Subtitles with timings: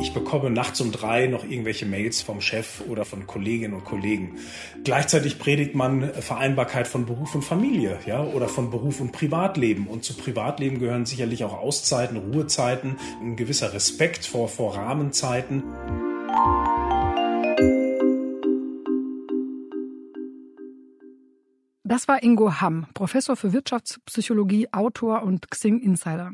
[0.00, 4.36] Ich bekomme nachts um drei noch irgendwelche Mails vom Chef oder von Kolleginnen und Kollegen.
[4.84, 9.88] Gleichzeitig predigt man Vereinbarkeit von Beruf und Familie, ja, oder von Beruf und Privatleben.
[9.88, 15.64] Und zu Privatleben gehören sicherlich auch Auszeiten, Ruhezeiten, ein gewisser Respekt vor, vor Rahmenzeiten.
[21.88, 26.32] Das war Ingo Hamm, Professor für Wirtschaftspsychologie, Autor und Xing Insider.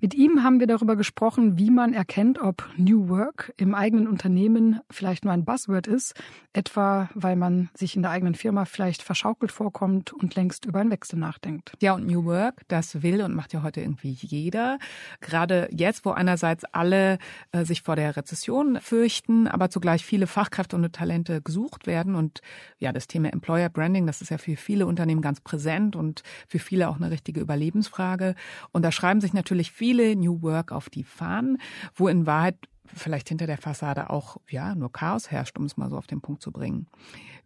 [0.00, 4.80] Mit ihm haben wir darüber gesprochen, wie man erkennt, ob New Work im eigenen Unternehmen
[4.90, 6.14] vielleicht nur ein Buzzword ist,
[6.54, 10.90] etwa weil man sich in der eigenen Firma vielleicht verschaukelt vorkommt und längst über einen
[10.90, 11.74] Wechsel nachdenkt.
[11.80, 14.80] Ja, und New Work, das will und macht ja heute irgendwie jeder.
[15.20, 17.18] Gerade jetzt, wo einerseits alle
[17.52, 22.40] äh, sich vor der Rezession fürchten, aber zugleich viele Fachkräfte und Talente gesucht werden und
[22.80, 26.58] ja, das Thema Employer Branding, das ist ja für viele Unternehmen ganz präsent und für
[26.58, 28.34] viele auch eine richtige Überlebensfrage.
[28.72, 31.58] Und da schreiben sich natürlich viele New Work auf die Fahnen,
[31.94, 35.90] wo in Wahrheit vielleicht hinter der Fassade auch ja nur Chaos herrscht, um es mal
[35.90, 36.86] so auf den Punkt zu bringen.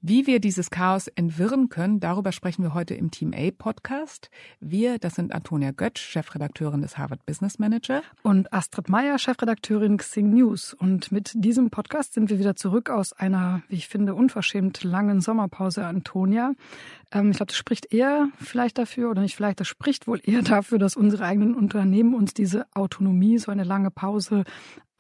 [0.02, 4.30] Wie wir dieses Chaos entwirren können, darüber sprechen wir heute im Team A Podcast.
[4.58, 8.02] Wir, das sind Antonia Götsch, Chefredakteurin des Harvard Business Manager.
[8.22, 10.72] Und Astrid Meyer, Chefredakteurin Xing News.
[10.72, 15.20] Und mit diesem Podcast sind wir wieder zurück aus einer, wie ich finde, unverschämt langen
[15.20, 16.54] Sommerpause, Antonia.
[17.12, 20.40] Ähm, ich glaube, das spricht eher vielleicht dafür, oder nicht vielleicht, das spricht wohl eher
[20.40, 24.44] dafür, dass unsere eigenen Unternehmen uns diese Autonomie, so eine lange Pause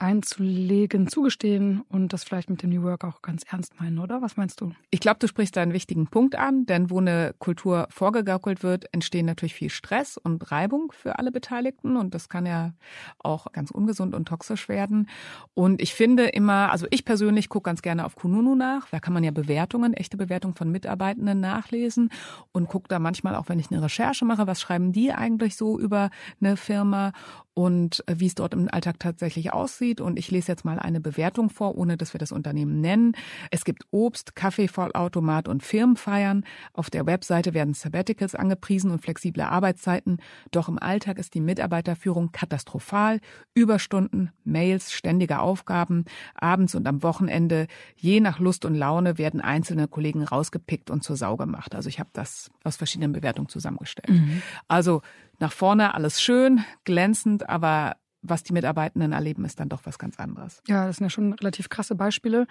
[0.00, 4.22] einzulegen, zugestehen und das vielleicht mit dem New Work auch ganz ernst meinen, oder?
[4.22, 4.72] Was meinst du?
[4.90, 8.92] Ich glaube, du sprichst da einen wichtigen Punkt an, denn wo eine Kultur vorgegaukelt wird,
[8.92, 12.72] entstehen natürlich viel Stress und Reibung für alle Beteiligten und das kann ja
[13.18, 15.08] auch ganz ungesund und toxisch werden.
[15.54, 19.12] Und ich finde immer, also ich persönlich gucke ganz gerne auf Kununu nach, da kann
[19.12, 22.10] man ja Bewertungen, echte Bewertungen von Mitarbeitenden nachlesen
[22.52, 25.78] und gucke da manchmal auch, wenn ich eine Recherche mache, was schreiben die eigentlich so
[25.78, 27.12] über eine Firma
[27.54, 29.89] und äh, wie es dort im Alltag tatsächlich aussieht.
[29.98, 33.12] Und ich lese jetzt mal eine Bewertung vor, ohne dass wir das Unternehmen nennen.
[33.50, 36.44] Es gibt Obst, Kaffeevollautomat und Firmenfeiern.
[36.74, 40.18] Auf der Webseite werden Sabbaticals angepriesen und flexible Arbeitszeiten.
[40.50, 43.20] Doch im Alltag ist die Mitarbeiterführung katastrophal.
[43.54, 46.04] Überstunden, Mails, ständige Aufgaben,
[46.34, 47.66] abends und am Wochenende.
[47.96, 51.74] Je nach Lust und Laune werden einzelne Kollegen rausgepickt und zur Sau gemacht.
[51.74, 54.10] Also ich habe das aus verschiedenen Bewertungen zusammengestellt.
[54.10, 54.42] Mhm.
[54.68, 55.00] Also
[55.38, 60.18] nach vorne alles schön, glänzend, aber was die Mitarbeitenden erleben, ist dann doch was ganz
[60.18, 60.62] anderes.
[60.66, 62.46] Ja, das sind ja schon relativ krasse Beispiele,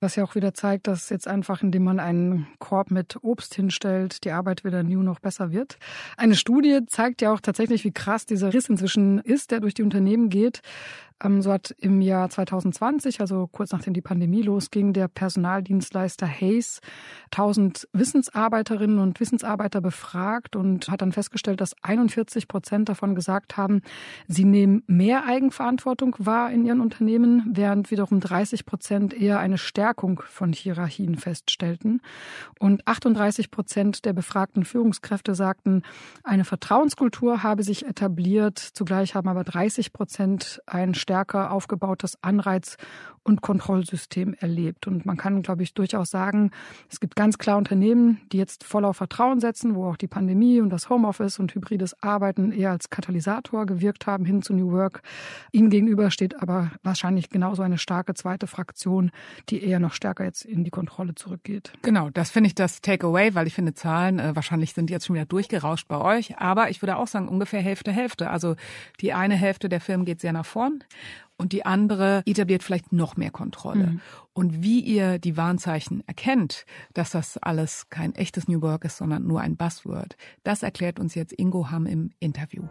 [0.00, 4.24] was ja auch wieder zeigt, dass jetzt einfach, indem man einen Korb mit Obst hinstellt,
[4.24, 5.78] die Arbeit wieder new noch besser wird.
[6.16, 9.82] Eine Studie zeigt ja auch tatsächlich, wie krass dieser Riss inzwischen ist, der durch die
[9.82, 10.62] Unternehmen geht.
[11.22, 16.80] Ähm, so hat im Jahr 2020, also kurz nachdem die Pandemie losging, der Personaldienstleister Hayes
[17.32, 23.82] 1000 Wissensarbeiterinnen und Wissensarbeiter befragt und hat dann festgestellt, dass 41 Prozent davon gesagt haben,
[24.26, 30.22] sie nehmen mehr Eigenverantwortung wahr in ihren Unternehmen, während wiederum 30 Prozent eher eine Stärkung
[30.26, 32.00] von Hierarchien feststellten.
[32.58, 35.82] Und 38 Prozent der befragten Führungskräfte sagten,
[36.22, 38.58] eine Vertrauenskultur habe sich etabliert.
[38.58, 42.76] Zugleich haben aber 30 Prozent ein stärker aufgebautes Anreiz-
[43.22, 44.86] und Kontrollsystem erlebt.
[44.86, 46.50] Und man kann, glaube ich, durchaus sagen,
[46.90, 50.60] es gibt ganz klar Unternehmen, die jetzt voll auf Vertrauen setzen, wo auch die Pandemie
[50.60, 55.02] und das Homeoffice und hybrides Arbeiten eher als Katalysator gewirkt haben hin zu New Work.
[55.52, 59.10] Ihnen gegenüber steht aber wahrscheinlich genauso eine starke zweite Fraktion,
[59.50, 61.72] die eher noch stärker jetzt in die Kontrolle zurückgeht.
[61.82, 65.16] Genau, das finde ich das Takeaway, weil ich finde Zahlen, äh, wahrscheinlich sind jetzt schon
[65.16, 68.30] wieder durchgerauscht bei euch, aber ich würde auch sagen ungefähr Hälfte, Hälfte.
[68.30, 68.56] Also
[69.00, 70.82] die eine Hälfte der Firmen geht sehr nach vorn
[71.36, 73.86] und die andere etabliert vielleicht noch mehr Kontrolle.
[73.86, 74.00] Mhm.
[74.32, 79.26] Und wie ihr die Warnzeichen erkennt, dass das alles kein echtes New Work ist, sondern
[79.26, 82.64] nur ein Buzzword, das erklärt uns jetzt Ingo Hamm im Interview.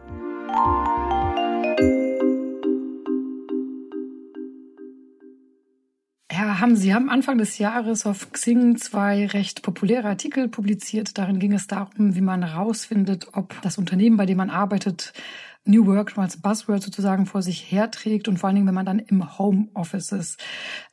[6.29, 11.17] Herr Hamm, Sie haben Anfang des Jahres auf Xing zwei recht populäre Artikel publiziert.
[11.17, 15.13] Darin ging es darum, wie man herausfindet, ob das Unternehmen, bei dem man arbeitet,
[15.67, 18.99] New Work als Buzzword sozusagen vor sich herträgt und vor allen Dingen, wenn man dann
[18.99, 20.39] im Homeoffice ist.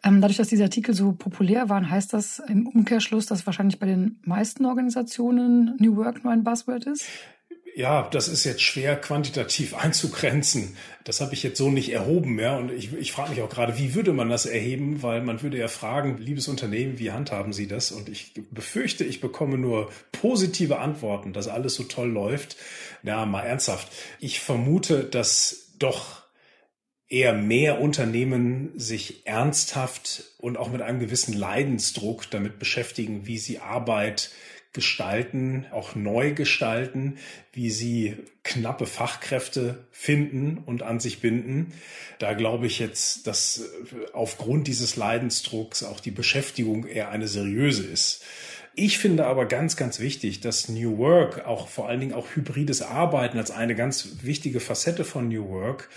[0.03, 3.87] Ähm, dadurch, dass diese Artikel so populär waren, heißt das im Umkehrschluss, dass wahrscheinlich bei
[3.87, 7.06] den meisten Organisationen New Work nur ein Buzzword ist?
[7.76, 10.76] Ja, das ist jetzt schwer quantitativ einzugrenzen.
[11.03, 12.56] Das habe ich jetzt so nicht erhoben, ja.
[12.56, 15.03] Und ich, ich frage mich auch gerade, wie würde man das erheben?
[15.03, 17.91] Weil man würde ja fragen, liebes Unternehmen, wie handhaben Sie das?
[17.91, 22.56] Und ich befürchte, ich bekomme nur positive Antworten, dass alles so toll läuft.
[23.03, 23.88] Ja, mal ernsthaft.
[24.20, 26.23] Ich vermute, dass doch
[27.09, 33.59] eher mehr Unternehmen sich ernsthaft und auch mit einem gewissen Leidensdruck damit beschäftigen, wie sie
[33.59, 34.31] Arbeit
[34.75, 37.17] gestalten, auch neu gestalten,
[37.53, 41.73] wie sie knappe Fachkräfte finden und an sich binden.
[42.19, 43.62] Da glaube ich jetzt, dass
[44.12, 48.23] aufgrund dieses Leidensdrucks auch die Beschäftigung eher eine seriöse ist.
[48.76, 52.82] Ich finde aber ganz, ganz wichtig, dass New Work, auch vor allen Dingen auch hybrides
[52.82, 55.88] Arbeiten als eine ganz wichtige Facette von New Work,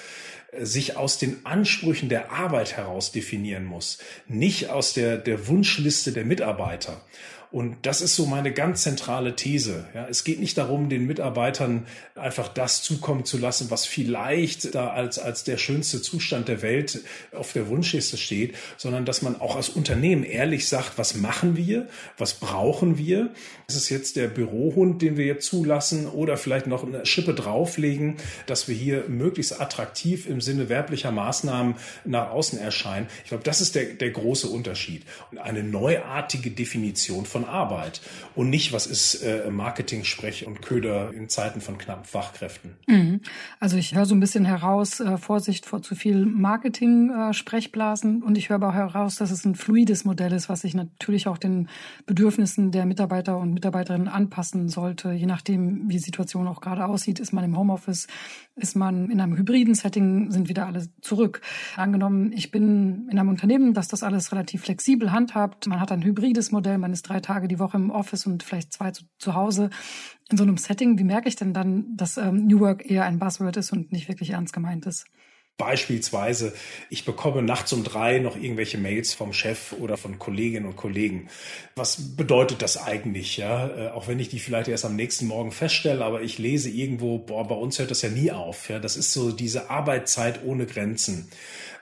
[0.60, 3.98] sich aus den Ansprüchen der Arbeit heraus definieren muss,
[4.28, 7.02] nicht aus der, der Wunschliste der Mitarbeiter.
[7.50, 9.86] Und das ist so meine ganz zentrale These.
[9.94, 14.90] Ja, es geht nicht darum, den Mitarbeitern einfach das zukommen zu lassen, was vielleicht da
[14.90, 17.00] als, als der schönste Zustand der Welt
[17.32, 21.88] auf der Wunschliste steht, sondern dass man auch als Unternehmen ehrlich sagt, was machen wir,
[22.18, 23.32] was brauchen wir.
[23.68, 28.18] Ist es jetzt der Bürohund, den wir jetzt zulassen oder vielleicht noch eine Schippe drauflegen,
[28.46, 33.08] dass wir hier möglichst attraktiv im Sinne werblicher Maßnahmen nach außen erscheinen.
[33.24, 35.04] Ich glaube, das ist der, der große Unterschied.
[35.32, 38.02] Und eine neuartige Definition von von Arbeit
[38.34, 42.78] und nicht, was ist äh, Marketing-Sprech und Köder in Zeiten von knappen Fachkräften.
[42.88, 43.22] Mhm.
[43.60, 48.50] Also ich höre so ein bisschen heraus, äh, Vorsicht vor zu viel Marketing-Sprechblasen und ich
[48.50, 51.70] höre aber auch heraus, dass es ein fluides Modell ist, was sich natürlich auch den
[52.08, 57.20] Bedürfnissen der Mitarbeiter und Mitarbeiterinnen anpassen sollte, je nachdem, wie die Situation auch gerade aussieht.
[57.20, 58.08] Ist man im Homeoffice,
[58.56, 61.42] ist man in einem hybriden Setting, sind wieder alle zurück.
[61.76, 66.04] Angenommen, ich bin in einem Unternehmen, das das alles relativ flexibel handhabt, man hat ein
[66.04, 69.34] hybrides Modell, man ist drei Tage die Woche im Office und vielleicht zwei zu, zu
[69.36, 69.70] Hause.
[70.30, 73.20] In so einem Setting, wie merke ich denn dann, dass ähm, New Work eher ein
[73.20, 75.06] Buzzword ist und nicht wirklich ernst gemeint ist?
[75.58, 76.54] Beispielsweise,
[76.92, 81.30] ich bekomme nachts um drei noch irgendwelche Mails vom Chef oder von Kolleginnen und Kollegen.
[81.76, 83.38] Was bedeutet das eigentlich?
[83.38, 86.70] Ja, äh, auch wenn ich die vielleicht erst am nächsten Morgen feststelle, aber ich lese
[86.70, 88.70] irgendwo, boah, bei uns hört das ja nie auf.
[88.70, 91.28] Ja, das ist so diese Arbeitszeit ohne Grenzen.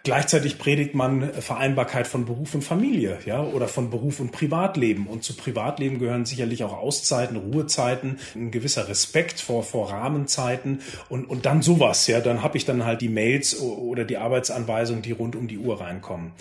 [0.05, 5.07] Gleichzeitig predigt man Vereinbarkeit von Beruf und Familie, ja, oder von Beruf und Privatleben.
[5.07, 11.25] Und zu Privatleben gehören sicherlich auch Auszeiten, Ruhezeiten, ein gewisser Respekt vor, vor Rahmenzeiten und,
[11.25, 12.21] und dann sowas, ja.
[12.21, 15.81] Dann habe ich dann halt die Mails oder die Arbeitsanweisungen, die rund um die Uhr
[15.81, 16.33] reinkommen.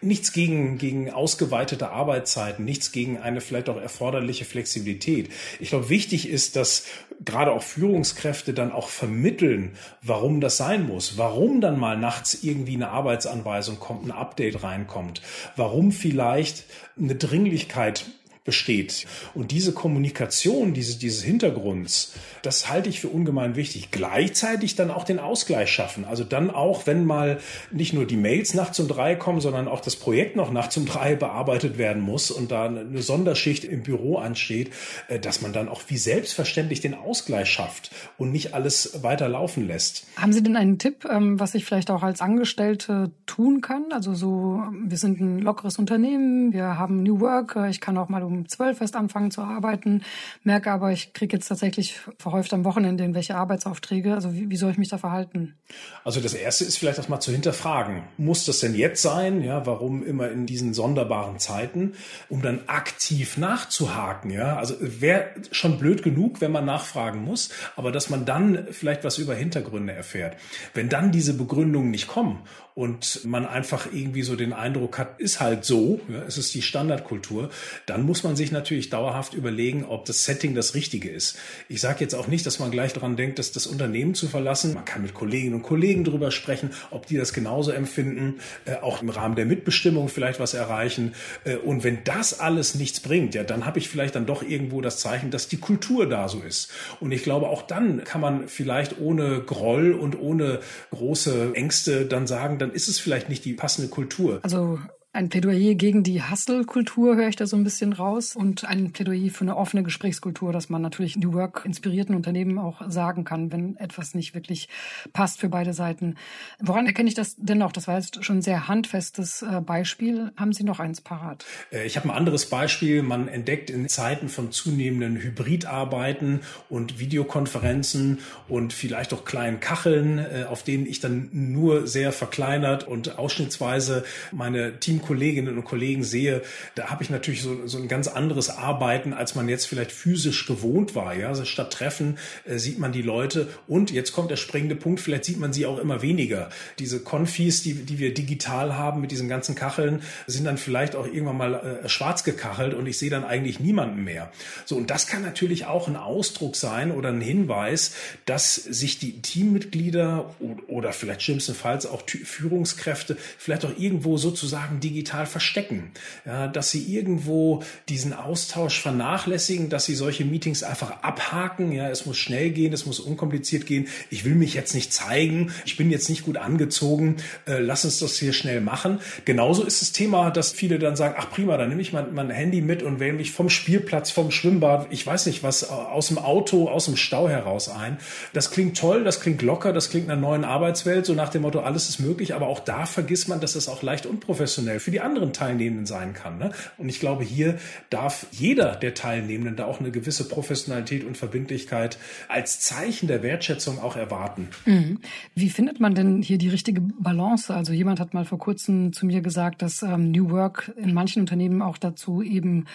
[0.00, 5.28] Nichts gegen, gegen ausgeweitete Arbeitszeiten, nichts gegen eine vielleicht auch erforderliche Flexibilität.
[5.58, 6.84] Ich glaube, wichtig ist, dass
[7.24, 9.72] gerade auch Führungskräfte dann auch vermitteln,
[10.02, 15.22] warum das sein muss, warum dann mal nachts irgendwie eine Arbeitsanweisung kommt, ein Update reinkommt,
[15.56, 16.64] warum vielleicht
[16.98, 18.04] eine Dringlichkeit
[18.48, 19.06] besteht.
[19.34, 23.90] Und diese Kommunikation, diese, dieses Hintergrunds, das halte ich für ungemein wichtig.
[23.90, 26.06] Gleichzeitig dann auch den Ausgleich schaffen.
[26.06, 27.40] Also dann auch, wenn mal
[27.70, 30.86] nicht nur die Mails nachts um drei kommen, sondern auch das Projekt noch nachts um
[30.86, 34.70] drei bearbeitet werden muss und da eine Sonderschicht im Büro ansteht,
[35.08, 39.66] äh, dass man dann auch wie selbstverständlich den Ausgleich schafft und nicht alles weiter laufen
[39.66, 40.06] lässt.
[40.16, 43.92] Haben Sie denn einen Tipp, ähm, was ich vielleicht auch als Angestellte tun kann?
[43.92, 48.22] Also so, wir sind ein lockeres Unternehmen, wir haben New Work, ich kann auch mal
[48.22, 50.02] um zwölf erst anfangen zu arbeiten,
[50.42, 54.14] merke aber, ich kriege jetzt tatsächlich verhäuft am Wochenende irgendwelche Arbeitsaufträge.
[54.14, 55.56] Also wie, wie soll ich mich da verhalten?
[56.04, 58.04] Also das Erste ist vielleicht erstmal zu hinterfragen.
[58.16, 59.42] Muss das denn jetzt sein?
[59.42, 61.94] Ja, warum immer in diesen sonderbaren Zeiten?
[62.28, 64.30] Um dann aktiv nachzuhaken.
[64.30, 69.04] Ja, also wäre schon blöd genug, wenn man nachfragen muss, aber dass man dann vielleicht
[69.04, 70.36] was über Hintergründe erfährt.
[70.74, 72.42] Wenn dann diese Begründungen nicht kommen
[72.78, 76.62] und man einfach irgendwie so den Eindruck hat, ist halt so, ja, es ist die
[76.62, 77.50] Standardkultur,
[77.86, 81.36] dann muss man sich natürlich dauerhaft überlegen, ob das Setting das Richtige ist.
[81.68, 84.74] Ich sage jetzt auch nicht, dass man gleich daran denkt, dass das Unternehmen zu verlassen.
[84.74, 89.02] Man kann mit Kolleginnen und Kollegen darüber sprechen, ob die das genauso empfinden, äh, auch
[89.02, 91.16] im Rahmen der Mitbestimmung vielleicht was erreichen.
[91.42, 94.80] Äh, und wenn das alles nichts bringt, ja, dann habe ich vielleicht dann doch irgendwo
[94.82, 96.70] das Zeichen, dass die Kultur da so ist.
[97.00, 100.60] Und ich glaube, auch dann kann man vielleicht ohne Groll und ohne
[100.92, 104.40] große Ängste dann sagen, dann ist es vielleicht nicht die passende Kultur.
[104.42, 104.78] Also
[105.18, 109.30] ein Plädoyer gegen die Hustle-Kultur höre ich da so ein bisschen raus und ein Plädoyer
[109.30, 113.76] für eine offene Gesprächskultur, dass man natürlich New Work inspirierten Unternehmen auch sagen kann, wenn
[113.78, 114.68] etwas nicht wirklich
[115.12, 116.14] passt für beide Seiten.
[116.60, 117.72] Woran erkenne ich das dennoch?
[117.72, 120.30] Das war jetzt schon ein sehr handfestes äh, Beispiel.
[120.36, 121.44] Haben Sie noch eins parat?
[121.72, 123.02] Äh, ich habe ein anderes Beispiel.
[123.02, 130.44] Man entdeckt in Zeiten von zunehmenden Hybridarbeiten und Videokonferenzen und vielleicht auch kleinen Kacheln, äh,
[130.48, 136.42] auf denen ich dann nur sehr verkleinert und ausschnittsweise meine Team Kolleginnen und Kollegen sehe,
[136.74, 140.46] da habe ich natürlich so, so ein ganz anderes Arbeiten, als man jetzt vielleicht physisch
[140.46, 141.14] gewohnt war.
[141.14, 145.00] Ja, also statt Treffen äh, sieht man die Leute und jetzt kommt der springende Punkt,
[145.00, 146.50] vielleicht sieht man sie auch immer weniger.
[146.78, 151.06] Diese Konfis, die, die wir digital haben mit diesen ganzen Kacheln, sind dann vielleicht auch
[151.06, 154.30] irgendwann mal äh, schwarz gekachelt und ich sehe dann eigentlich niemanden mehr.
[154.66, 157.94] So, und das kann natürlich auch ein Ausdruck sein oder ein Hinweis,
[158.26, 160.34] dass sich die Teammitglieder
[160.66, 165.92] oder vielleicht schlimmstenfalls auch Führungskräfte vielleicht auch irgendwo sozusagen digital digital verstecken,
[166.26, 171.70] ja, dass sie irgendwo diesen Austausch vernachlässigen, dass sie solche Meetings einfach abhaken.
[171.70, 173.86] Ja, es muss schnell gehen, es muss unkompliziert gehen.
[174.10, 177.16] Ich will mich jetzt nicht zeigen, ich bin jetzt nicht gut angezogen.
[177.46, 178.98] Äh, lass uns das hier schnell machen.
[179.24, 182.30] Genauso ist das Thema, dass viele dann sagen: Ach prima, dann nehme ich mein, mein
[182.30, 186.18] Handy mit und wähle mich vom Spielplatz, vom Schwimmbad, ich weiß nicht was, aus dem
[186.18, 187.98] Auto, aus dem Stau heraus ein.
[188.32, 191.60] Das klingt toll, das klingt locker, das klingt einer neuen Arbeitswelt, so nach dem Motto,
[191.60, 195.00] alles ist möglich, aber auch da vergisst man, dass es auch leicht unprofessionell für die
[195.00, 196.38] anderen Teilnehmenden sein kann.
[196.38, 196.52] Ne?
[196.76, 197.58] Und ich glaube, hier
[197.90, 203.78] darf jeder der Teilnehmenden da auch eine gewisse Professionalität und Verbindlichkeit als Zeichen der Wertschätzung
[203.80, 204.48] auch erwarten.
[204.66, 204.98] Mhm.
[205.34, 207.54] Wie findet man denn hier die richtige Balance?
[207.54, 211.20] Also jemand hat mal vor kurzem zu mir gesagt, dass ähm, New Work in manchen
[211.20, 212.66] Unternehmen auch dazu eben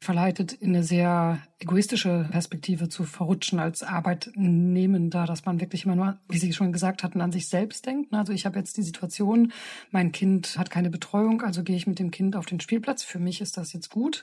[0.00, 6.18] verleitet, in eine sehr egoistische Perspektive zu verrutschen als Arbeitnehmender, dass man wirklich immer nur,
[6.28, 8.12] wie Sie schon gesagt hatten, an sich selbst denkt.
[8.14, 9.52] Also ich habe jetzt die Situation,
[9.90, 13.02] mein Kind hat keine Betreuung, also gehe ich mit dem Kind auf den Spielplatz.
[13.02, 14.22] Für mich ist das jetzt gut.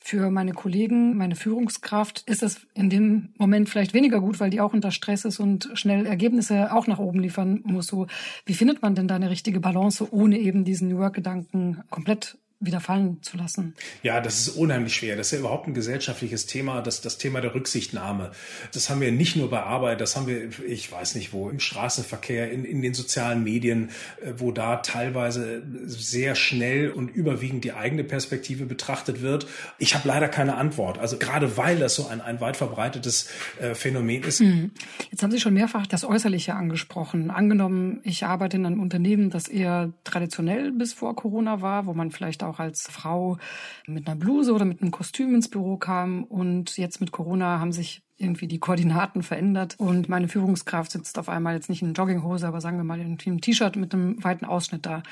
[0.00, 4.60] Für meine Kollegen, meine Führungskraft ist das in dem Moment vielleicht weniger gut, weil die
[4.60, 7.86] auch unter Stress ist und schnell Ergebnisse auch nach oben liefern muss.
[7.86, 8.08] So,
[8.44, 12.80] wie findet man denn da eine richtige Balance, ohne eben diesen New Work-Gedanken komplett wieder
[12.80, 13.74] fallen zu lassen.
[14.02, 15.16] Ja, das ist unheimlich schwer.
[15.16, 18.30] Das ist ja überhaupt ein gesellschaftliches Thema, das, das Thema der Rücksichtnahme.
[18.72, 21.60] Das haben wir nicht nur bei Arbeit, das haben wir, ich weiß nicht wo, im
[21.60, 23.90] Straßenverkehr, in, in den sozialen Medien,
[24.22, 29.46] äh, wo da teilweise sehr schnell und überwiegend die eigene Perspektive betrachtet wird.
[29.78, 30.98] Ich habe leider keine Antwort.
[30.98, 33.28] Also gerade weil das so ein, ein weit verbreitetes
[33.60, 34.40] äh, Phänomen ist.
[34.40, 34.70] Mhm.
[35.10, 37.30] Jetzt haben Sie schon mehrfach das Äußerliche angesprochen.
[37.30, 42.10] Angenommen, ich arbeite in einem Unternehmen, das eher traditionell bis vor Corona war, wo man
[42.10, 43.38] vielleicht auch auch als Frau
[43.86, 46.24] mit einer Bluse oder mit einem Kostüm ins Büro kam.
[46.24, 51.28] Und jetzt mit Corona haben sich irgendwie die Koordinaten verändert und meine Führungskraft sitzt auf
[51.28, 54.44] einmal jetzt nicht in Jogginghose, aber sagen wir mal in einem T-Shirt mit einem weiten
[54.44, 55.02] Ausschnitt da.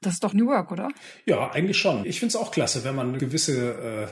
[0.00, 0.90] Das ist doch New Work, oder?
[1.26, 2.04] Ja, eigentlich schon.
[2.06, 4.06] Ich finde es auch klasse, wenn man gewisse, äh,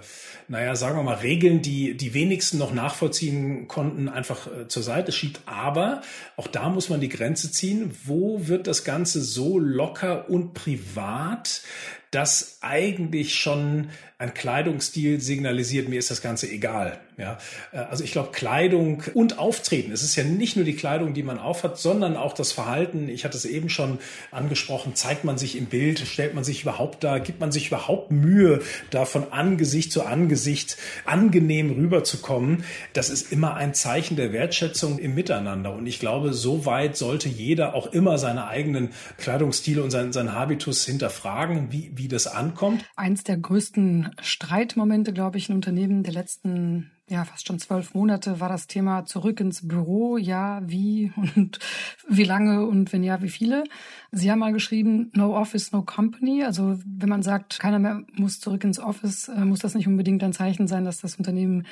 [0.49, 5.13] naja, sagen wir mal, Regeln, die die wenigsten noch nachvollziehen konnten, einfach äh, zur Seite
[5.13, 5.43] schiebt.
[5.47, 6.03] Aber
[6.37, 7.95] auch da muss man die Grenze ziehen.
[8.05, 11.63] Wo wird das Ganze so locker und privat,
[12.11, 13.91] dass eigentlich schon
[14.21, 16.99] ein Kleidungsstil signalisiert, mir ist das Ganze egal.
[17.19, 17.39] Ja,
[17.73, 19.93] äh, also ich glaube, Kleidung und Auftreten.
[19.93, 23.09] Es ist ja nicht nur die Kleidung, die man aufhat, sondern auch das Verhalten.
[23.09, 23.99] Ich hatte es eben schon
[24.33, 24.97] angesprochen.
[24.97, 26.01] Zeigt man sich im Bild?
[26.01, 27.19] Stellt man sich überhaupt da?
[27.19, 28.61] Gibt man sich überhaupt Mühe,
[28.91, 32.65] da von Angesicht zu Angesicht angenehm rüberzukommen?
[32.95, 35.73] Das ist immer ein Zeichen der Wertschätzung im Miteinander.
[35.75, 40.35] Und ich glaube, so weit sollte jeder auch immer seine eigenen Kleidungsstile und seinen, seinen
[40.35, 42.85] Habitus hinterfragen, wie, wie das ankommt.
[42.97, 48.39] Eins der größten Streitmomente, glaube ich, in Unternehmen der letzten ja, fast schon zwölf Monate
[48.39, 50.19] war das Thema zurück ins Büro.
[50.19, 51.59] Ja, wie und
[52.09, 53.65] wie lange und wenn ja, wie viele?
[54.13, 56.45] Sie haben mal geschrieben, no office, no company.
[56.45, 60.23] Also wenn man sagt, keiner mehr muss zurück ins Office, äh, muss das nicht unbedingt
[60.23, 61.67] ein Zeichen sein, dass das Unternehmen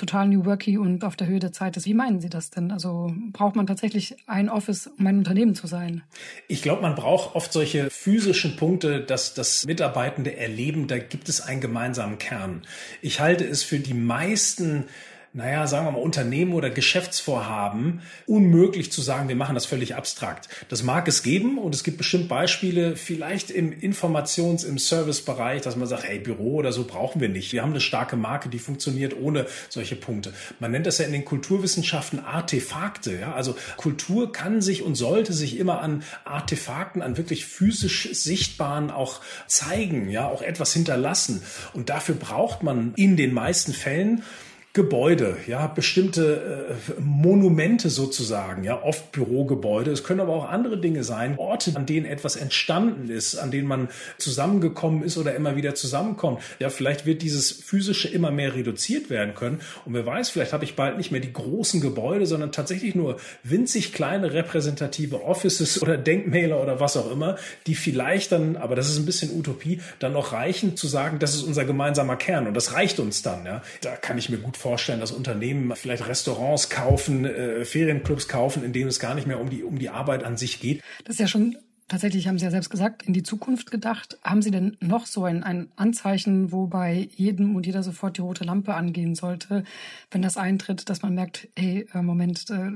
[0.00, 1.86] total new worky und auf der Höhe der Zeit ist.
[1.86, 2.72] Wie meinen Sie das denn?
[2.72, 6.02] Also braucht man tatsächlich ein Office, um ein Unternehmen zu sein?
[6.48, 11.40] Ich glaube, man braucht oft solche physischen Punkte, dass das Mitarbeitende erleben, da gibt es
[11.40, 12.62] einen gemeinsamen Kern.
[13.02, 14.86] Ich halte es für die meisten
[15.32, 20.48] naja, sagen wir mal, Unternehmen oder Geschäftsvorhaben unmöglich zu sagen, wir machen das völlig abstrakt.
[20.68, 25.76] Das mag es geben und es gibt bestimmt Beispiele, vielleicht im Informations-, im Servicebereich, dass
[25.76, 27.52] man sagt, hey, Büro oder so brauchen wir nicht.
[27.52, 30.32] Wir haben eine starke Marke, die funktioniert ohne solche Punkte.
[30.58, 33.16] Man nennt das ja in den Kulturwissenschaften Artefakte.
[33.20, 33.32] Ja?
[33.32, 39.20] Also Kultur kann sich und sollte sich immer an Artefakten, an wirklich physisch sichtbaren auch
[39.46, 41.42] zeigen, ja, auch etwas hinterlassen.
[41.72, 44.24] Und dafür braucht man in den meisten Fällen
[44.72, 49.90] Gebäude, ja, bestimmte äh, Monumente sozusagen, ja, oft Bürogebäude.
[49.90, 53.66] Es können aber auch andere Dinge sein, Orte, an denen etwas entstanden ist, an denen
[53.66, 56.40] man zusammengekommen ist oder immer wieder zusammenkommt.
[56.60, 59.60] Ja, vielleicht wird dieses physische immer mehr reduziert werden können.
[59.86, 63.16] Und wer weiß, vielleicht habe ich bald nicht mehr die großen Gebäude, sondern tatsächlich nur
[63.42, 67.34] winzig kleine repräsentative Offices oder Denkmäler oder was auch immer,
[67.66, 71.34] die vielleicht dann, aber das ist ein bisschen Utopie, dann noch reichen zu sagen, das
[71.34, 73.44] ist unser gemeinsamer Kern und das reicht uns dann.
[73.44, 78.62] Ja, da kann ich mir gut vorstellen, dass Unternehmen vielleicht Restaurants kaufen, äh, Ferienclubs kaufen,
[78.62, 80.82] in denen es gar nicht mehr um die, um die Arbeit an sich geht.
[81.04, 81.56] Das ist ja schon
[81.90, 84.16] Tatsächlich haben Sie ja selbst gesagt, in die Zukunft gedacht.
[84.22, 88.20] Haben Sie denn noch so ein, ein Anzeichen, wo bei jedem und jeder sofort die
[88.20, 89.64] rote Lampe angehen sollte,
[90.12, 92.70] wenn das eintritt, dass man merkt, hey, äh, Moment, äh,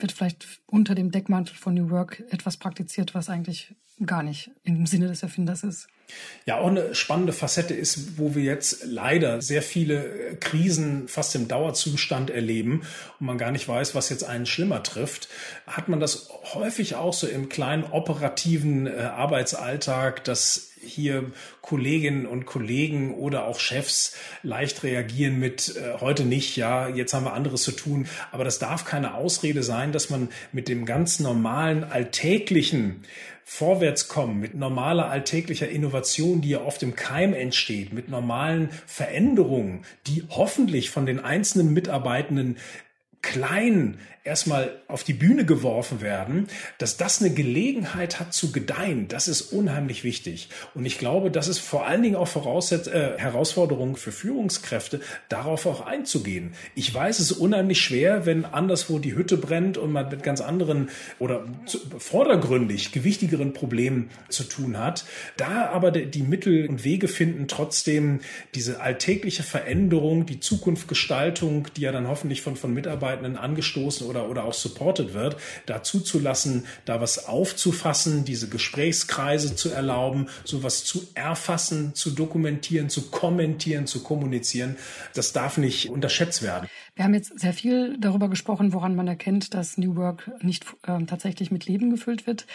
[0.00, 3.74] wird vielleicht unter dem Deckmantel von New Work etwas praktiziert, was eigentlich
[4.06, 5.88] gar nicht im Sinne des Erfinders ist?
[6.44, 11.34] Ja, auch eine spannende Facette ist, wo wir jetzt leider sehr viele äh, Krisen fast
[11.36, 12.82] im Dauerzustand erleben
[13.20, 15.28] und man gar nicht weiß, was jetzt einen schlimmer trifft,
[15.66, 22.46] hat man das häufig auch so im kleinen operativen äh, Arbeitsalltag, dass hier Kolleginnen und
[22.46, 27.62] Kollegen oder auch Chefs leicht reagieren mit äh, heute nicht, ja, jetzt haben wir anderes
[27.62, 28.06] zu tun.
[28.32, 33.04] Aber das darf keine Ausrede sein, dass man mit dem ganz normalen alltäglichen
[33.44, 40.22] Vorwärtskommen, mit normaler alltäglicher Innovation, die ja oft im Keim entsteht, mit normalen Veränderungen, die
[40.28, 42.58] hoffentlich von den einzelnen Mitarbeitenden
[43.22, 49.28] klein erstmal auf die Bühne geworfen werden, dass das eine Gelegenheit hat zu gedeihen, das
[49.28, 50.50] ist unheimlich wichtig.
[50.74, 55.00] Und ich glaube, das ist vor allen Dingen auch Voraussetz äh, Herausforderung für Führungskräfte,
[55.30, 56.52] darauf auch einzugehen.
[56.74, 60.42] Ich weiß, es ist unheimlich schwer, wenn anderswo die Hütte brennt und man mit ganz
[60.42, 61.46] anderen oder
[61.98, 65.06] vordergründig gewichtigeren Problemen zu tun hat.
[65.38, 68.20] Da aber die Mittel und Wege finden, trotzdem
[68.54, 74.44] diese alltägliche Veränderung, die Zukunftsgestaltung, die ja dann hoffentlich von, von Mitarbeitenden angestoßen oder, oder
[74.44, 75.36] auch supported wird,
[75.66, 83.10] da zuzulassen, da was aufzufassen, diese Gesprächskreise zu erlauben, sowas zu erfassen, zu dokumentieren, zu
[83.10, 84.76] kommentieren, zu kommunizieren.
[85.14, 86.68] Das darf nicht unterschätzt werden.
[86.94, 91.02] Wir haben jetzt sehr viel darüber gesprochen, woran man erkennt, dass New Work nicht äh,
[91.04, 92.46] tatsächlich mit Leben gefüllt wird.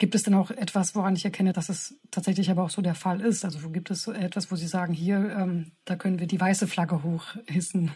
[0.00, 2.94] Gibt es denn auch etwas, woran ich erkenne, dass es tatsächlich aber auch so der
[2.94, 3.44] Fall ist?
[3.44, 7.02] Also gibt es etwas, wo Sie sagen, hier, ähm, da können wir die weiße Flagge
[7.02, 7.90] hochhissen?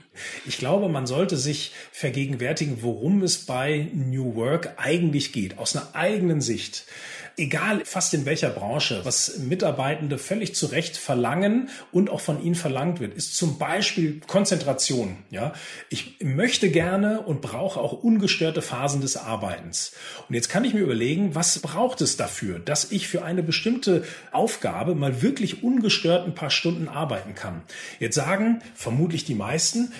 [0.44, 5.94] Ich glaube, man sollte sich vergegenwärtigen, worum es bei New Work eigentlich geht, aus einer
[5.94, 6.84] eigenen Sicht
[7.36, 12.54] egal fast in welcher Branche, was Mitarbeitende völlig zu Recht verlangen und auch von ihnen
[12.54, 15.18] verlangt wird, ist zum Beispiel Konzentration.
[15.30, 15.52] Ja,
[15.90, 19.92] ich möchte gerne und brauche auch ungestörte Phasen des Arbeitens.
[20.28, 24.04] Und jetzt kann ich mir überlegen, was braucht es dafür, dass ich für eine bestimmte
[24.32, 27.62] Aufgabe mal wirklich ungestört ein paar Stunden arbeiten kann.
[27.98, 29.92] Jetzt sagen vermutlich die meisten,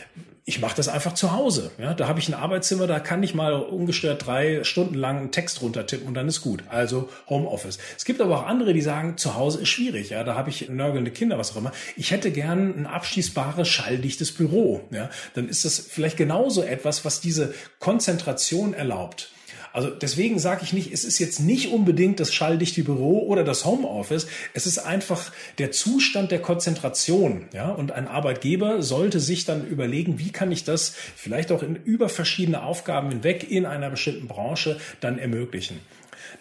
[0.47, 1.71] ich mache das einfach zu Hause.
[1.79, 5.33] Ja, da habe ich ein Arbeitszimmer, da kann ich mal ungestört drei Stunden lang einen
[5.33, 6.65] Text runtertippen und dann ist gut.
[6.69, 7.79] Also Homeoffice.
[7.97, 10.11] Es gibt aber auch andere, die sagen, zu Hause ist schwierig.
[10.11, 11.73] Ja, da habe ich nörgelnde Kinder, was auch immer.
[11.97, 14.83] Ich hätte gern ein abschließbares, schalldichtes Büro.
[14.91, 19.31] Ja, dann ist das vielleicht genauso etwas, was diese Konzentration erlaubt.
[19.75, 23.65] Also deswegen sage ich nicht, es ist jetzt nicht unbedingt das schalldichte Büro oder das
[23.65, 24.29] Homeoffice.
[24.53, 27.49] Es ist einfach der Zustand der Konzentration.
[27.53, 27.71] Ja?
[27.71, 32.09] Und ein Arbeitgeber sollte sich dann überlegen, wie kann ich das vielleicht auch in über
[32.09, 35.81] verschiedene Aufgaben hinweg in einer bestimmten Branche dann ermöglichen.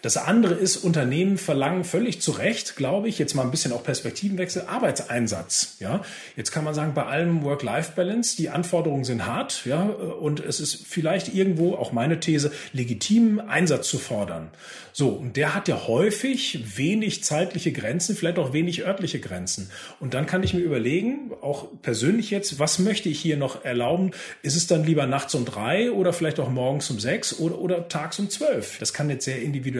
[0.02, 3.82] Das andere ist, Unternehmen verlangen völlig zu Recht, glaube ich, jetzt mal ein bisschen auch
[3.82, 5.76] Perspektivenwechsel, Arbeitseinsatz.
[5.80, 6.02] Ja,
[6.36, 10.86] jetzt kann man sagen, bei allem Work-Life-Balance, die Anforderungen sind hart, ja, und es ist
[10.86, 14.50] vielleicht irgendwo, auch meine These, legitim, Einsatz zu fordern.
[14.92, 19.70] So, und der hat ja häufig wenig zeitliche Grenzen, vielleicht auch wenig örtliche Grenzen.
[19.98, 24.12] Und dann kann ich mir überlegen, auch persönlich jetzt, was möchte ich hier noch erlauben?
[24.42, 27.88] Ist es dann lieber nachts um drei oder vielleicht auch morgens um sechs oder, oder
[27.88, 28.78] tags um zwölf?
[28.78, 29.73] Das kann jetzt sehr individuell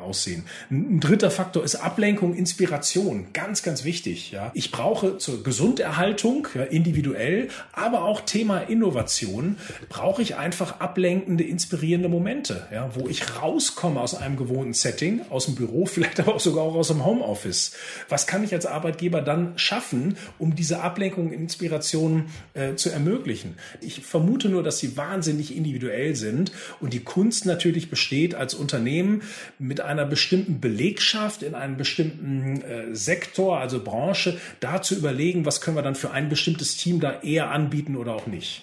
[0.00, 0.44] aussehen.
[0.70, 3.26] Ein dritter Faktor ist Ablenkung, Inspiration.
[3.32, 4.32] Ganz, ganz wichtig.
[4.32, 4.50] Ja.
[4.54, 9.56] Ich brauche zur Gesunderhaltung, ja, individuell, aber auch Thema Innovation,
[9.88, 15.46] brauche ich einfach ablenkende, inspirierende Momente, ja, wo ich rauskomme aus einem gewohnten Setting, aus
[15.46, 17.72] dem Büro, vielleicht aber auch sogar auch aus dem Homeoffice.
[18.08, 23.56] Was kann ich als Arbeitgeber dann schaffen, um diese Ablenkung, Inspiration äh, zu ermöglichen?
[23.80, 29.17] Ich vermute nur, dass sie wahnsinnig individuell sind und die Kunst natürlich besteht, als Unternehmen
[29.58, 35.60] mit einer bestimmten Belegschaft in einem bestimmten äh, Sektor, also Branche, da zu überlegen, was
[35.60, 38.62] können wir dann für ein bestimmtes Team da eher anbieten oder auch nicht.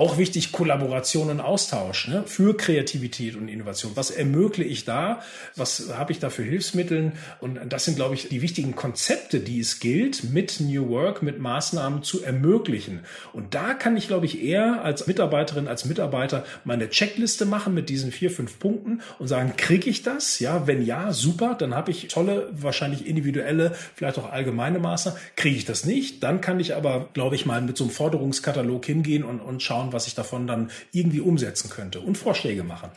[0.00, 3.92] Auch wichtig Kollaboration und Austausch ne, für Kreativität und Innovation.
[3.96, 5.20] Was ermögliche ich da?
[5.56, 7.12] Was habe ich da für Hilfsmittel?
[7.40, 11.38] Und das sind, glaube ich, die wichtigen Konzepte, die es gilt, mit New Work, mit
[11.38, 13.00] Maßnahmen zu ermöglichen.
[13.34, 17.90] Und da kann ich, glaube ich, eher als Mitarbeiterin, als Mitarbeiter meine Checkliste machen mit
[17.90, 20.38] diesen vier, fünf Punkten und sagen, kriege ich das?
[20.38, 25.20] Ja, wenn ja, super, dann habe ich tolle, wahrscheinlich individuelle, vielleicht auch allgemeine Maßnahmen.
[25.36, 26.22] Kriege ich das nicht?
[26.22, 29.89] Dann kann ich aber, glaube ich, mal mit so einem Forderungskatalog hingehen und, und schauen,
[29.90, 32.90] schauen, was ich davon dann irgendwie umsetzen könnte und Vorschläge machen.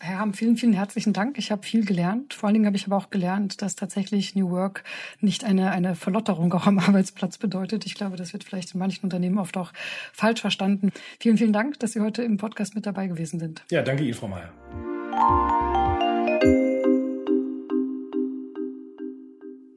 [0.00, 1.38] Herr Ham, vielen, vielen herzlichen Dank.
[1.38, 2.32] Ich habe viel gelernt.
[2.32, 4.84] Vor allen Dingen habe ich aber auch gelernt, dass tatsächlich New Work
[5.20, 7.84] nicht eine, eine Verlotterung auch am Arbeitsplatz bedeutet.
[7.84, 9.72] Ich glaube, das wird vielleicht in manchen Unternehmen oft auch
[10.12, 10.92] falsch verstanden.
[11.18, 13.64] Vielen, vielen Dank, dass Sie heute im Podcast mit dabei gewesen sind.
[13.70, 14.52] Ja, danke Ihnen, Frau Mayer.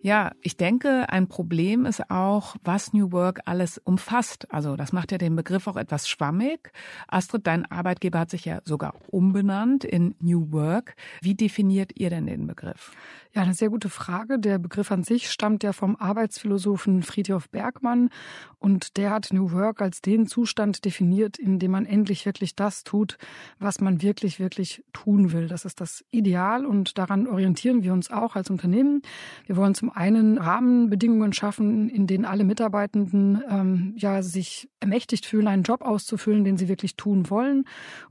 [0.04, 4.52] Ja, ich denke, ein Problem ist auch, was New Work alles umfasst.
[4.52, 6.72] Also das macht ja den Begriff auch etwas schwammig.
[7.08, 10.96] Astrid, dein Arbeitgeber hat sich ja sogar umbenannt in New Work.
[11.22, 12.94] Wie definiert ihr denn den Begriff?
[13.34, 14.40] Ja, eine sehr gute Frage.
[14.40, 18.10] Der Begriff an sich stammt ja vom Arbeitsphilosophen Friedhof Bergmann
[18.58, 22.84] und der hat New Work als den Zustand definiert, in dem man endlich wirklich das
[22.84, 23.18] tut,
[23.60, 25.48] was man wirklich, wirklich tun will.
[25.48, 29.02] Das ist das Ideal und daran orientieren wir uns auch als Unternehmen.
[29.46, 35.48] Wir wollen zum einen Rahmenbedingungen schaffen, in denen alle Mitarbeitenden ähm, ja sich ermächtigt fühlen,
[35.48, 37.66] einen Job auszufüllen, den sie wirklich tun wollen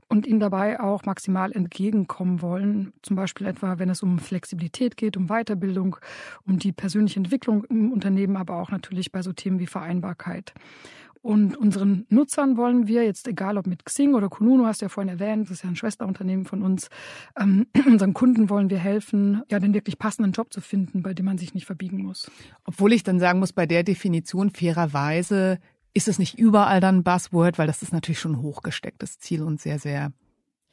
[0.07, 2.93] und ihnen dabei auch maximal entgegenkommen wollen.
[3.01, 5.97] Zum Beispiel etwa, wenn es um Flexibilität geht, um Weiterbildung,
[6.45, 10.53] um die persönliche Entwicklung im Unternehmen, aber auch natürlich bei so Themen wie Vereinbarkeit.
[11.21, 14.89] Und unseren Nutzern wollen wir jetzt, egal ob mit Xing oder Kununu, hast du ja
[14.89, 16.89] vorhin erwähnt, das ist ja ein Schwesterunternehmen von uns,
[17.39, 21.25] ähm, unseren Kunden wollen wir helfen, ja, den wirklich passenden Job zu finden, bei dem
[21.25, 22.31] man sich nicht verbiegen muss.
[22.65, 25.59] Obwohl ich dann sagen muss, bei der Definition fairerweise
[25.93, 29.61] ist es nicht überall dann Buzzword, weil das ist natürlich schon ein hochgestecktes Ziel und
[29.61, 30.11] sehr, sehr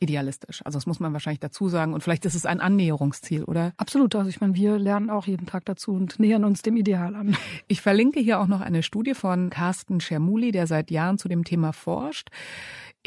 [0.00, 0.62] idealistisch.
[0.64, 1.92] Also das muss man wahrscheinlich dazu sagen.
[1.92, 3.72] Und vielleicht ist es ein Annäherungsziel, oder?
[3.76, 4.14] Absolut.
[4.14, 7.36] Also ich meine, wir lernen auch jeden Tag dazu und nähern uns dem Ideal an.
[7.70, 11.44] Ich verlinke hier auch noch eine Studie von Carsten Schermuli, der seit Jahren zu dem
[11.44, 12.30] Thema forscht.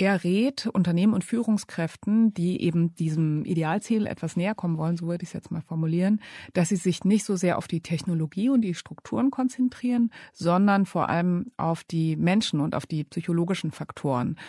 [0.02, 5.22] Er rät Unternehmen und Führungskräften, die eben diesem Idealziel etwas näher kommen wollen, so würde
[5.22, 6.22] ich es jetzt mal formulieren,
[6.54, 11.10] dass sie sich nicht so sehr auf die Technologie und die Strukturen konzentrieren, sondern vor
[11.10, 14.40] allem auf die Menschen und auf die psychologischen Faktoren.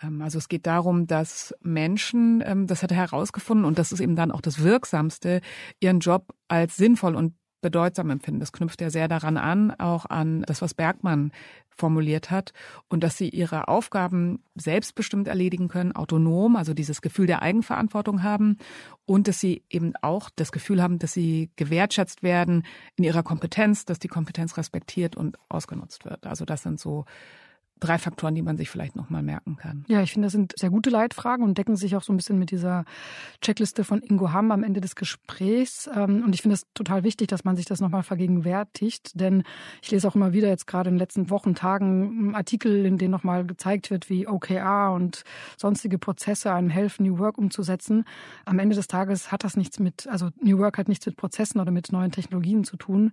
[0.00, 3.98] Ähm, also es geht darum, dass Menschen, ähm, das hat er herausgefunden und das ist
[3.98, 5.40] eben dann auch das Wirksamste,
[5.80, 8.40] ihren Job als sinnvoll und bedeutsam empfinden.
[8.40, 11.32] Das knüpft ja sehr daran an, auch an das, was Bergmann
[11.80, 12.52] formuliert hat
[12.88, 18.58] und dass sie ihre Aufgaben selbstbestimmt erledigen können, autonom, also dieses Gefühl der Eigenverantwortung haben
[19.06, 22.64] und dass sie eben auch das Gefühl haben, dass sie gewertschätzt werden
[22.96, 26.26] in ihrer Kompetenz, dass die Kompetenz respektiert und ausgenutzt wird.
[26.26, 27.06] Also das sind so
[27.80, 29.84] drei Faktoren, die man sich vielleicht nochmal merken kann.
[29.88, 32.38] Ja, ich finde, das sind sehr gute Leitfragen und decken sich auch so ein bisschen
[32.38, 32.84] mit dieser
[33.40, 35.88] Checkliste von Ingo Hamm am Ende des Gesprächs.
[35.94, 39.42] Ähm, und ich finde es total wichtig, dass man sich das nochmal vergegenwärtigt, denn
[39.82, 43.10] ich lese auch immer wieder jetzt gerade in den letzten Wochen, Tagen Artikel, in denen
[43.10, 45.24] nochmal gezeigt wird, wie OKR und
[45.56, 48.04] sonstige Prozesse einem helfen, New Work umzusetzen.
[48.44, 51.60] Am Ende des Tages hat das nichts mit, also New Work hat nichts mit Prozessen
[51.60, 53.12] oder mit neuen Technologien zu tun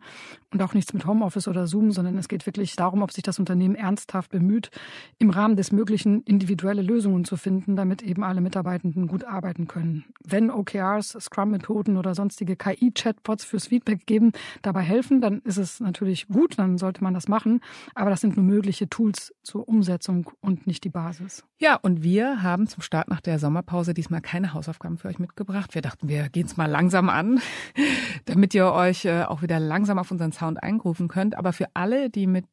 [0.51, 3.39] und auch nichts mit Homeoffice oder Zoom, sondern es geht wirklich darum, ob sich das
[3.39, 4.71] Unternehmen ernsthaft bemüht, bemüht,
[5.19, 10.05] im Rahmen des Möglichen individuelle Lösungen zu finden, damit eben alle Mitarbeitenden gut arbeiten können.
[10.23, 16.27] Wenn OKRs, Scrum-Methoden oder sonstige KI-Chatbots fürs Feedback geben, dabei helfen, dann ist es natürlich
[16.27, 17.61] gut, dann sollte man das machen.
[17.95, 21.43] Aber das sind nur mögliche Tools zur Umsetzung und nicht die Basis.
[21.57, 25.73] Ja, und wir haben zum Start nach der Sommerpause diesmal keine Hausaufgaben für euch mitgebracht.
[25.73, 27.39] Wir dachten, wir gehen es mal langsam an,
[28.25, 31.35] damit ihr euch äh, auch wieder langsam auf unseren Sound eingrufen könnt.
[31.35, 32.45] Aber für alle, die mit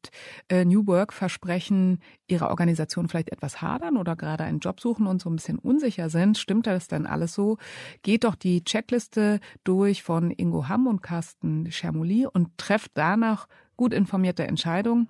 [0.49, 1.94] äh, New Work versprechen,
[2.27, 6.09] ihrer Organisation vielleicht etwas hadern oder gerade einen Job suchen und so ein bisschen unsicher
[6.09, 7.57] sind, stimmt das denn alles so?
[8.01, 13.93] Geht doch die Checkliste durch von Ingo Hamm und Carsten Schermoli und trefft danach gut
[13.93, 15.09] informierte Entscheidungen.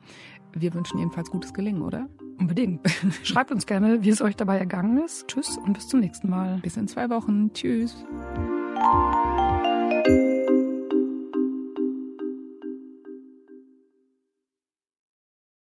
[0.53, 2.07] Wir wünschen jedenfalls gutes Gelingen, oder?
[2.39, 2.81] Unbedingt.
[3.23, 5.27] Schreibt uns gerne, wie es euch dabei ergangen ist.
[5.27, 6.59] Tschüss und bis zum nächsten Mal.
[6.61, 7.51] Bis in zwei Wochen.
[7.53, 8.05] Tschüss.